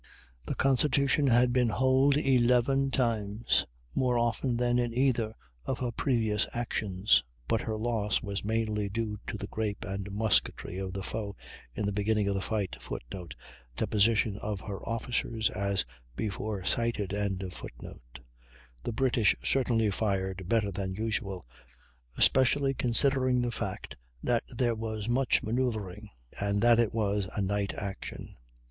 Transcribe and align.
The 0.47 0.55
Constitution 0.55 1.27
had 1.27 1.53
been 1.53 1.69
hulled 1.69 2.17
eleven 2.17 2.89
times, 2.89 3.67
more 3.93 4.17
often 4.17 4.57
than 4.57 4.79
in 4.79 4.95
either 4.95 5.35
of 5.65 5.77
her 5.77 5.91
previous 5.91 6.47
actions, 6.55 7.23
but 7.47 7.61
her 7.61 7.77
loss 7.77 8.19
was 8.23 8.43
mainly 8.43 8.89
due 8.89 9.19
to 9.27 9.37
the 9.37 9.45
grape 9.45 9.85
and 9.85 10.09
musketry 10.11 10.79
of 10.79 10.93
the 10.93 11.03
foe 11.03 11.35
in 11.75 11.85
the 11.85 11.91
beginning 11.91 12.27
of 12.27 12.33
the 12.33 12.41
fight. 12.41 12.77
[Footnote: 12.81 13.35
Deposition 13.75 14.37
of 14.37 14.61
her 14.61 14.83
officers 14.89 15.51
as 15.51 15.85
before 16.15 16.63
cited.] 16.63 17.11
The 17.11 17.93
British 18.91 19.35
certainly 19.43 19.91
fired 19.91 20.49
better 20.49 20.71
than 20.71 20.95
usual, 20.95 21.45
especially 22.17 22.73
considering 22.73 23.39
the 23.43 23.51
fact 23.51 23.97
that 24.23 24.41
there 24.49 24.73
was 24.73 25.07
much 25.07 25.43
manoeuvering, 25.43 26.09
and 26.39 26.59
that 26.63 26.79
it 26.79 26.91
was 26.91 27.29
a 27.35 27.41
night 27.43 27.75
action. 27.75 28.35